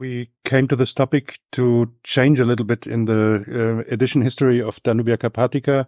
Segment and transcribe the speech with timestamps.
[0.00, 4.58] We came to this topic to change a little bit in the uh, edition history
[4.58, 5.86] of Danubiana Carpathica,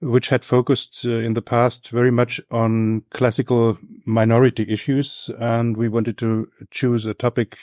[0.00, 5.30] which had focused uh, in the past very much on classical minority issues.
[5.38, 7.56] And we wanted to choose a topic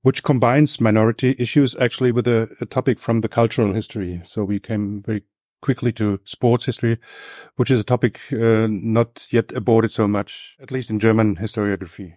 [0.00, 4.20] which combines minority issues actually with a, a topic from the cultural history.
[4.24, 5.22] So we came very
[5.60, 6.98] quickly to sports history,
[7.54, 12.14] which is a topic uh, not yet aborted so much, at least in German historiography.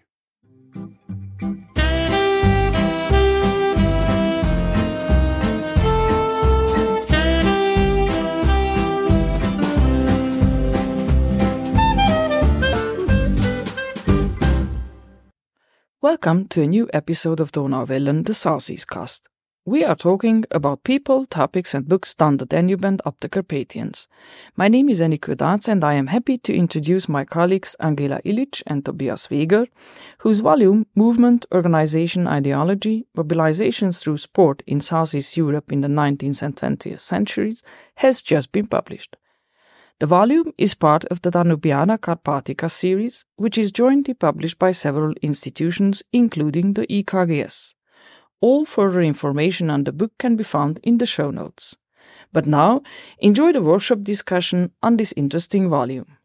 [16.06, 19.28] Welcome to a new episode of Donauwellen, the Southeast Cast.
[19.66, 24.08] We are talking about people, topics, and books down the Danube and up the Carpathians.
[24.56, 28.62] My name is Enikő Dácz, and I am happy to introduce my colleagues Angela Ilić
[28.68, 29.66] and Tobias Weger,
[30.20, 36.56] whose volume, Movement, Organization, Ideology, Mobilizations Through Sport in Southeast Europe in the 19th and
[36.56, 37.64] 20th Centuries,
[37.96, 39.18] has just been published.
[39.98, 45.14] The volume is part of the Danubiana Carpathica series, which is jointly published by several
[45.22, 47.76] institutions, including the IKGS.
[48.42, 51.78] All further information on the book can be found in the show notes.
[52.34, 52.82] But now,
[53.20, 56.18] enjoy the workshop discussion on this interesting volume.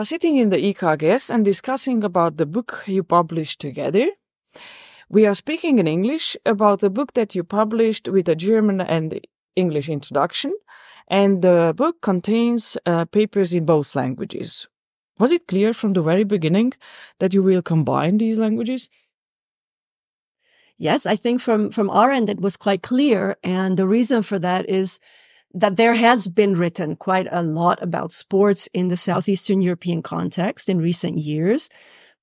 [0.00, 4.08] Are sitting in the IKGS and discussing about the book you published together.
[5.10, 9.20] We are speaking in English about a book that you published with a German and
[9.56, 10.54] English introduction,
[11.08, 14.66] and the book contains uh, papers in both languages.
[15.18, 16.72] Was it clear from the very beginning
[17.18, 18.88] that you will combine these languages?
[20.78, 23.36] Yes, I think from, from our end, it was quite clear.
[23.44, 24.98] And the reason for that is
[25.52, 30.68] that there has been written quite a lot about sports in the Southeastern European context
[30.68, 31.68] in recent years.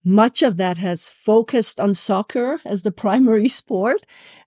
[0.07, 4.05] Much of that has focused on soccer as the primary sport.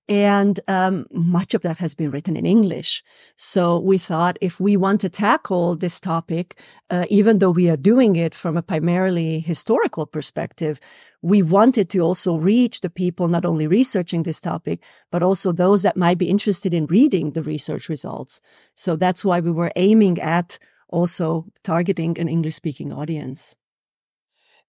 [0.08, 3.04] And um, much of that has been written in English.
[3.36, 7.76] So we thought if we want to tackle this topic, uh, even though we are
[7.76, 10.80] doing it from a primarily historical perspective,
[11.20, 14.80] we wanted to also reach the people not only researching this topic,
[15.12, 18.40] but also those that might be interested in reading the research results.
[18.74, 23.56] So that's why we were aiming at also targeting an English speaking audience.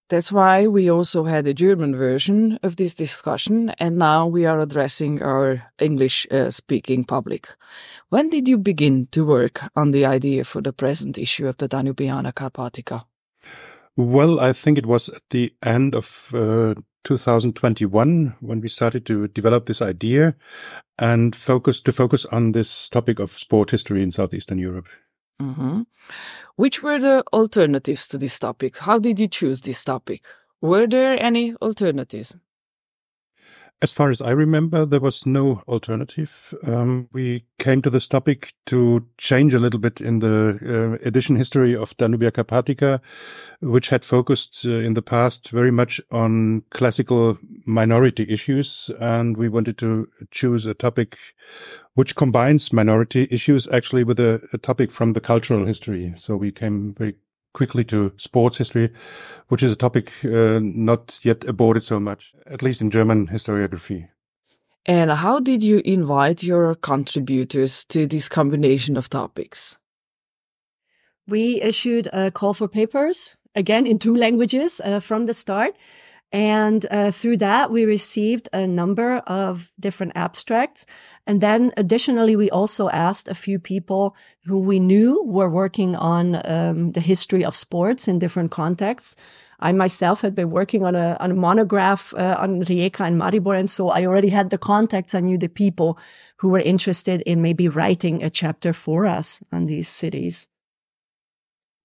[0.08, 4.60] That's why we also had a German version of this discussion, and now we are
[4.60, 7.48] addressing our English uh, speaking public.
[8.10, 11.68] When did you begin to work on the idea for the present issue of the
[11.68, 13.04] Danubiana Carpathica?
[13.96, 16.74] Well, I think it was at the end of uh,
[17.04, 20.34] 2021 when we started to develop this idea
[20.98, 24.88] and focus to focus on this topic of sport history in Southeastern Europe.
[25.42, 25.82] Mm-hmm.
[26.56, 28.78] Which were the alternatives to this topic?
[28.78, 30.24] How did you choose this topic?
[30.60, 32.36] Were there any alternatives?
[33.82, 36.54] As far as I remember, there was no alternative.
[36.64, 40.56] Um, we came to this topic to change a little bit in the
[41.02, 43.00] uh, edition history of Danubiana Carpathica,
[43.60, 48.88] which had focused uh, in the past very much on classical minority issues.
[49.00, 51.18] And we wanted to choose a topic
[51.94, 56.12] which combines minority issues actually with a, a topic from the cultural history.
[56.14, 57.16] So we came very
[57.52, 58.90] quickly to sports history,
[59.48, 64.08] which is a topic uh, not yet aborted so much, at least in German historiography.
[64.86, 69.76] And how did you invite your contributors to this combination of topics?
[71.28, 75.76] We issued a call for papers, again in two languages uh, from the start.
[76.32, 80.86] And uh, through that, we received a number of different abstracts.
[81.26, 84.16] And then additionally, we also asked a few people
[84.46, 89.14] who we knew were working on um, the history of sports in different contexts.
[89.60, 93.56] I myself had been working on a, on a monograph uh, on Rijeka and Maribor.
[93.56, 95.14] And so I already had the contacts.
[95.14, 95.98] I knew the people
[96.38, 100.48] who were interested in maybe writing a chapter for us on these cities.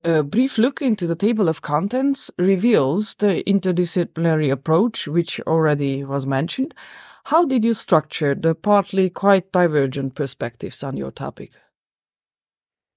[0.04, 6.28] A brief look into the table of contents reveals the interdisciplinary approach, which already was
[6.28, 6.74] mentioned.
[7.26, 11.54] How did you structure the partly quite divergent perspectives on your topic?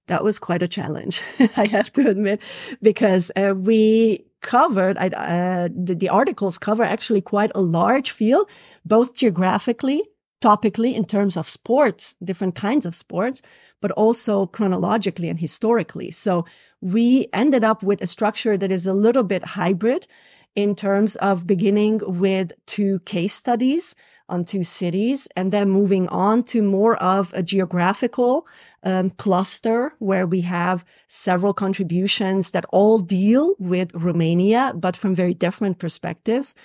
[0.07, 1.21] That was quite a challenge,
[1.57, 2.41] I have to admit,
[2.81, 8.49] because uh, we covered, uh, the, the articles cover actually quite a large field,
[8.85, 10.03] both geographically
[10.41, 13.41] topically in terms of sports, different kinds of sports,
[13.79, 16.11] but also chronologically and historically.
[16.11, 16.45] So
[16.81, 20.07] we ended up with a structure that is a little bit hybrid
[20.55, 23.95] in terms of beginning with two case studies
[24.27, 28.47] on two cities and then moving on to more of a geographical
[28.83, 35.33] um, cluster where we have several contributions that all deal with Romania, but from very
[35.33, 36.55] different perspectives.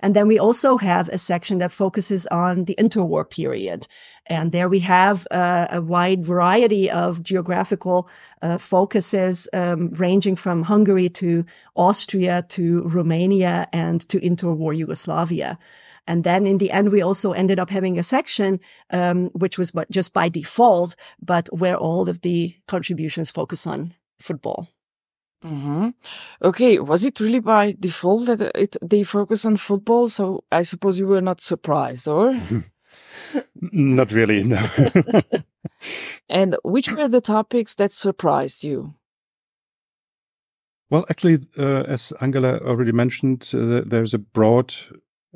[0.00, 3.86] And then we also have a section that focuses on the interwar period.
[4.26, 8.08] And there we have uh, a wide variety of geographical
[8.42, 11.44] uh, focuses, um, ranging from Hungary to
[11.76, 15.58] Austria to Romania and to interwar Yugoslavia.
[16.06, 18.58] And then in the end, we also ended up having a section,
[18.90, 24.68] um, which was just by default, but where all of the contributions focus on football.
[25.44, 25.88] Mm-hmm.
[26.42, 30.08] Okay, was it really by default that it, they focus on football?
[30.08, 32.38] So I suppose you were not surprised, or?
[33.54, 34.66] not really, no.
[36.28, 38.94] and which were the topics that surprised you?
[40.90, 44.74] Well, actually, uh, as Angela already mentioned, uh, there's a broad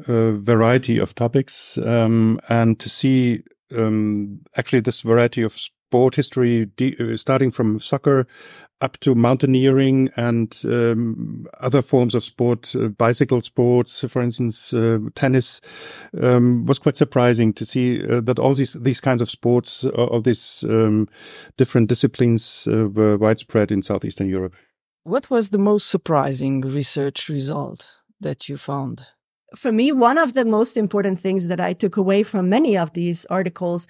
[0.09, 3.43] uh, variety of topics, um, and to see
[3.75, 5.57] um, actually this variety of
[5.89, 8.27] sport history, uh, starting from soccer
[8.81, 14.99] up to mountaineering and um, other forms of sport, uh, bicycle sports, for instance, uh,
[15.15, 15.61] tennis,
[16.21, 20.21] um, was quite surprising to see uh, that all these these kinds of sports, all
[20.21, 21.09] these um,
[21.57, 24.55] different disciplines, uh, were widespread in southeastern Europe.
[25.05, 29.03] What was the most surprising research result that you found?
[29.55, 32.93] For me, one of the most important things that I took away from many of
[32.93, 33.87] these articles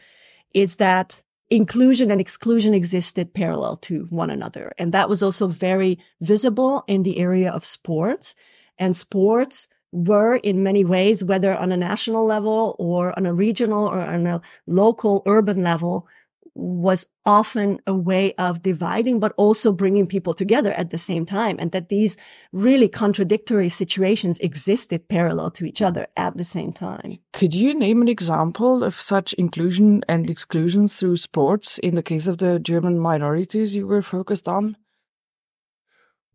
[0.53, 4.73] is that inclusion and exclusion existed parallel to one another.
[4.79, 8.35] And that was also very visible in the area of sports.
[8.79, 13.87] And sports were in many ways, whether on a national level or on a regional
[13.87, 16.09] or on a local urban level,
[16.55, 21.57] was often a way of dividing, but also bringing people together at the same time.
[21.59, 22.17] And that these
[22.53, 27.19] really contradictory situations existed parallel to each other at the same time.
[27.33, 32.27] Could you name an example of such inclusion and exclusion through sports in the case
[32.27, 34.77] of the German minorities you were focused on?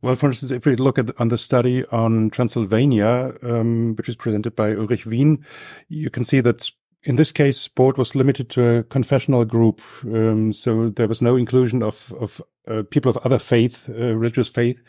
[0.02, 4.16] Well, for instance, if we look at on the study on Transylvania, um, which is
[4.16, 5.46] presented by Ulrich Wien,
[5.90, 6.72] you can see that
[7.04, 11.38] in this case, sport was limited to a confessional group, um, so there was no
[11.38, 14.82] inclusion of of uh, people of other faith, uh, religious faith.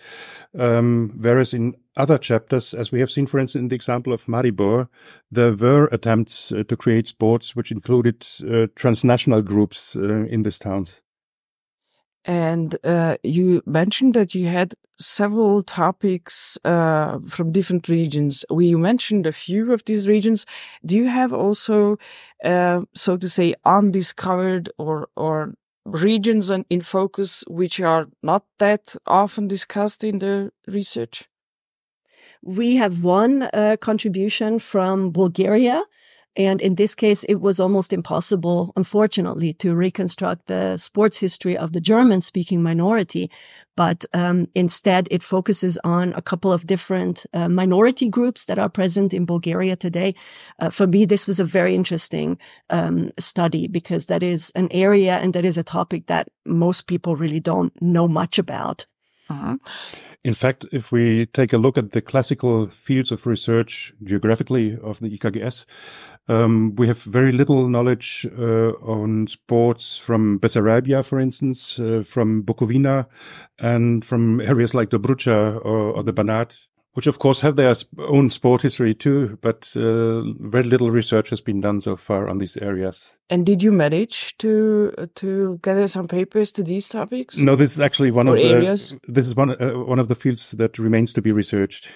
[0.59, 4.27] Um, whereas in other chapters, as we have seen, for instance, in the example of
[4.27, 4.89] Maribor,
[5.31, 10.59] there were attempts uh, to create sports which included uh, transnational groups uh, in this
[10.59, 10.87] town.
[12.27, 18.45] And uh, you mentioned that you had several topics uh, from different regions.
[18.51, 20.45] We mentioned a few of these regions.
[20.85, 21.97] Do you have also,
[22.45, 25.55] uh, so to say, undiscovered or or
[25.87, 31.27] regions in focus which are not that often discussed in the research?
[32.43, 35.83] We have one uh, contribution from Bulgaria
[36.37, 41.73] and in this case, it was almost impossible, unfortunately, to reconstruct the sports history of
[41.73, 43.31] the German speaking minority.
[43.77, 48.69] But um, instead, it focuses on a couple of different uh, minority groups that are
[48.69, 50.15] present in Bulgaria today.
[50.61, 52.39] Uh, for me, this was a very interesting
[52.69, 57.17] um, study because that is an area and that is a topic that most people
[57.17, 58.87] really don't know much about.
[59.29, 59.57] Uh-huh.
[60.23, 65.01] In fact, if we take a look at the classical fields of research geographically of
[65.01, 65.65] the IKGS,
[66.29, 72.43] um, we have very little knowledge uh, on sports from Bessarabia, for instance, uh, from
[72.43, 73.07] Bukovina,
[73.59, 78.31] and from areas like Dobrucha or, or the Banat which of course have their own
[78.31, 82.57] sport history too, but uh, very little research has been done so far on these
[82.57, 83.13] areas.
[83.29, 87.39] And did you manage to to gather some papers to these topics?
[87.39, 88.95] No, this is actually one or of areas?
[89.07, 91.89] the this is one uh, one of the fields that remains to be researched.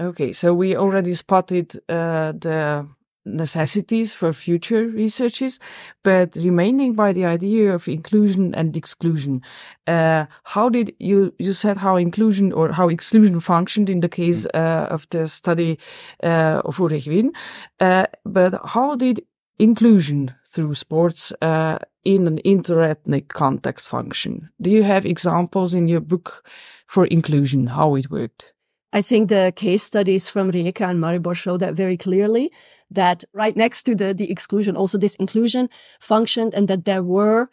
[0.00, 2.86] Okay, so we already spotted uh, the
[3.24, 5.58] necessities for future researches,
[6.02, 9.42] but remaining by the idea of inclusion and exclusion.
[9.86, 14.46] Uh, how did you, you said how inclusion or how exclusion functioned in the case
[14.46, 14.50] mm.
[14.54, 15.78] uh, of the study
[16.22, 17.32] uh, of Ulrich Wien,
[17.80, 19.20] uh, but how did
[19.58, 24.50] inclusion through sports uh, in an interethnic context function?
[24.60, 26.44] Do you have examples in your book
[26.86, 28.52] for inclusion, how it worked?
[28.92, 32.52] I think the case studies from Rijeka and Maribor show that very clearly
[32.94, 35.68] that right next to the, the exclusion, also this inclusion
[36.00, 37.48] functioned and that there were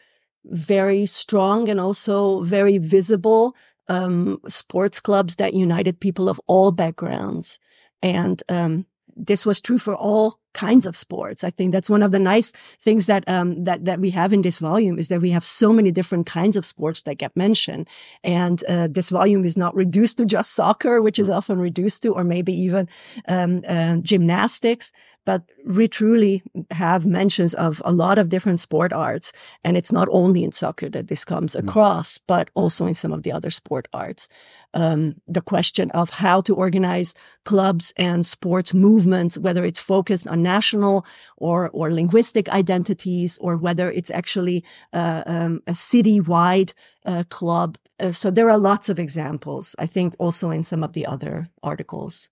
[0.45, 3.55] very strong and also very visible
[3.87, 7.59] um, sports clubs that united people of all backgrounds.
[8.01, 11.43] And um, this was true for all kinds of sports.
[11.43, 14.41] I think that's one of the nice things that um, that that we have in
[14.41, 17.87] this volume is that we have so many different kinds of sports that get mentioned,
[18.23, 22.13] and uh, this volume is not reduced to just soccer, which is often reduced to,
[22.13, 22.87] or maybe even
[23.27, 24.91] um, uh, gymnastics
[25.25, 29.31] but we truly have mentions of a lot of different sport arts.
[29.63, 31.59] And it's not only in soccer that this comes mm.
[31.59, 34.27] across, but also in some of the other sport arts.
[34.73, 37.13] Um, the question of how to organize
[37.45, 41.05] clubs and sports movements, whether it's focused on national
[41.37, 44.63] or, or linguistic identities, or whether it's actually
[44.93, 46.73] uh, um, a city-wide
[47.05, 47.77] uh, club.
[47.99, 51.49] Uh, so there are lots of examples, I think, also in some of the other
[51.61, 52.29] articles.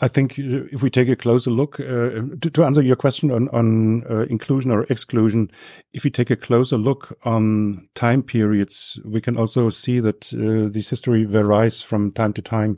[0.00, 3.48] I think if we take a closer look uh, to, to, answer your question on
[3.48, 5.50] on uh, inclusion or exclusion,
[5.92, 10.70] if we take a closer look on time periods, we can also see that uh,
[10.70, 12.76] this history varies from time to time.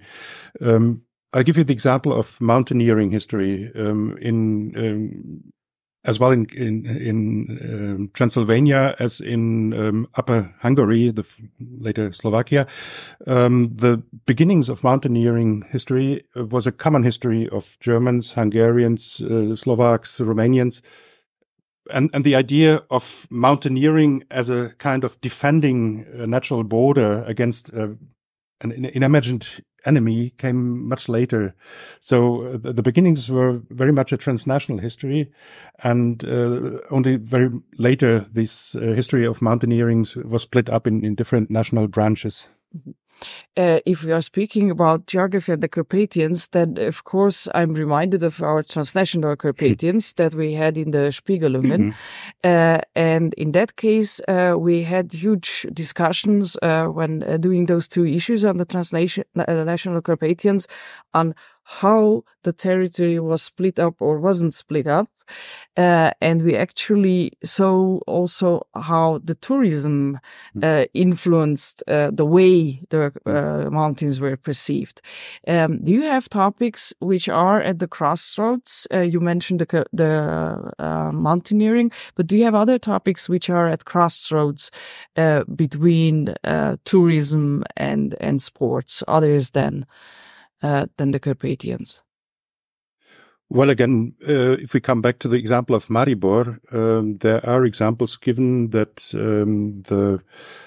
[0.60, 3.70] Um, I'll give you the example of mountaineering history.
[3.74, 5.52] Um, in um,
[6.08, 11.24] as well in in, in um, Transylvania as in um, Upper Hungary, the
[11.60, 12.66] later Slovakia.
[13.26, 20.18] Um, the beginnings of mountaineering history was a common history of Germans, Hungarians, uh, Slovaks,
[20.20, 20.80] Romanians.
[21.90, 27.72] And, and the idea of mountaineering as a kind of defending a natural border against
[27.72, 27.88] uh,
[28.60, 31.54] an, an imagined enemy came much later.
[32.00, 35.30] So uh, the, the, beginnings were very much a transnational history,
[35.82, 41.14] and uh, only very later this uh, history of mountaineering was split up in, in
[41.14, 42.48] different national branches.
[42.74, 43.07] Mm -hmm.
[43.56, 48.22] Uh, if we are speaking about geography and the Carpathians, then of course I'm reminded
[48.22, 51.80] of our transnational Carpathians that we had in the Spiegelungen.
[51.80, 52.74] Mm -hmm.
[52.74, 57.88] uh, and in that case, uh, we had huge discussions uh, when uh, doing those
[57.88, 60.66] two issues on the transnational Carpathians
[61.10, 61.34] on
[61.82, 65.08] how the territory was split up or wasn't split up.
[65.76, 70.18] Uh, and we actually saw also how the tourism
[70.54, 70.64] hmm.
[70.64, 75.00] uh, influenced uh, the way the uh, mountains were perceived.
[75.46, 78.88] Um, do you have topics which are at the crossroads?
[78.92, 83.68] Uh, you mentioned the, the uh, mountaineering, but do you have other topics which are
[83.68, 84.70] at crossroads
[85.54, 86.34] between
[86.84, 89.86] tourism and and sports, others than
[90.60, 92.02] than the Carpathians?
[93.50, 97.64] Well, again, uh, if we come back to the example of Maribor, um, there are
[97.64, 100.20] examples given that um, the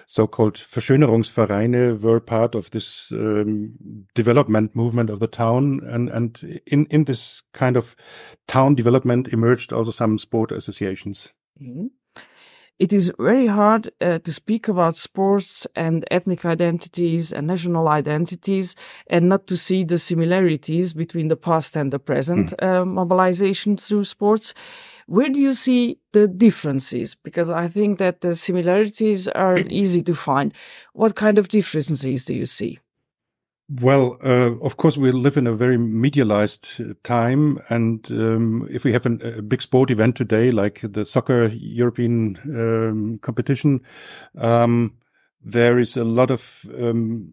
[0.08, 3.74] so-called Verschönerungsvereine were part of this um,
[4.16, 7.96] development movement of the town, and and in in this kind of
[8.48, 11.34] town development emerged also some sport associations.
[11.62, 12.01] Mm -hmm
[12.82, 18.76] it is very hard uh, to speak about sports and ethnic identities and national identities
[19.06, 22.68] and not to see the similarities between the past and the present mm.
[22.68, 24.56] uh, mobilization through sports.
[25.06, 27.14] Where do you see the differences?
[27.14, 30.52] Because I think that the similarities are easy to find.
[30.94, 32.80] What kind of differences do you see?
[33.80, 37.58] Well, uh, of course, we live in a very medialized uh, time.
[37.70, 42.38] And um, if we have an, a big sport event today, like the soccer European
[42.46, 43.80] um, competition,
[44.38, 44.98] um,
[45.42, 47.32] there is a lot of um,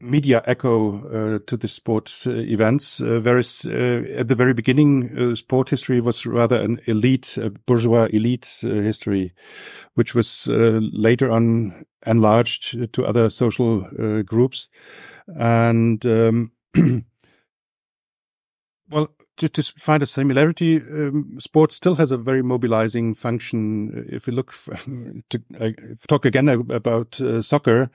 [0.00, 3.00] media echo uh, to the sport uh, events.
[3.00, 8.48] Uh, whereas uh, at the very beginning, sport history was rather an elite, bourgeois elite
[8.62, 9.32] history,
[9.94, 13.82] which was later on enlarged to other social
[14.24, 14.68] groups.
[15.28, 16.52] And um,
[18.90, 19.08] well,
[19.40, 24.06] to, to, find a similarity, um, sport still has a very mobilizing function.
[24.08, 24.52] If we look
[25.30, 25.70] to uh,
[26.08, 27.90] talk again about uh, soccer,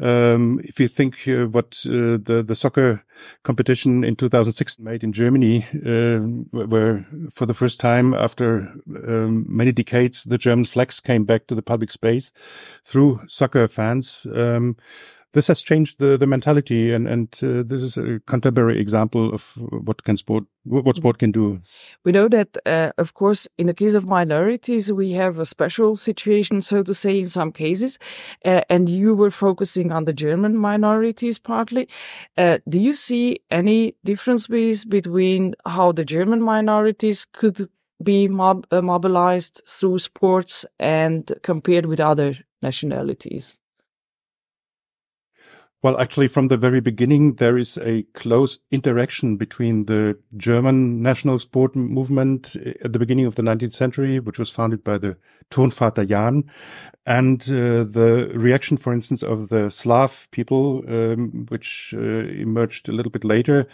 [0.00, 3.04] um, if you think uh, what uh, the the soccer
[3.42, 6.18] competition in 2006 made in Germany, uh,
[6.50, 8.68] where for the first time after
[9.08, 12.32] um, many decades the German flags came back to the public space
[12.84, 14.26] through soccer fans.
[15.32, 19.54] This has changed the, the mentality and, and uh, this is a contemporary example of
[19.56, 21.62] what can sport, what sport can do.
[22.04, 25.96] We know that, uh, of course, in the case of minorities, we have a special
[25.96, 27.98] situation, so to say, in some cases.
[28.44, 31.88] Uh, and you were focusing on the German minorities partly.
[32.36, 37.70] Uh, do you see any differences between how the German minorities could
[38.02, 43.56] be mob uh, mobilized through sports and compared with other nationalities?
[45.82, 51.40] Well, actually, from the very beginning, there is a close interaction between the German national
[51.40, 55.16] sport movement at the beginning of the 19th century, which was founded by the
[55.50, 56.44] Turnvater Jahn,
[57.04, 62.92] and uh, the reaction, for instance, of the Slav people, um, which uh, emerged a
[62.92, 63.66] little bit later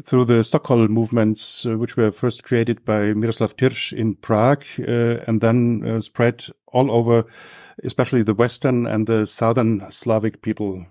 [0.00, 5.24] through the Sokol movements, uh, which were first created by Miroslav Tyrš in Prague, uh,
[5.26, 7.24] and then uh, spread all over,
[7.82, 10.86] especially the Western and the Southern Slavic people.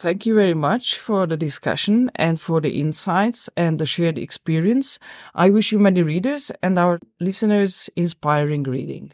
[0.00, 4.98] Thank you very much for the discussion and for the insights and the shared experience.
[5.34, 9.12] I wish you many readers and our listeners inspiring reading.